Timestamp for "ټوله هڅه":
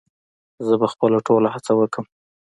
1.27-1.71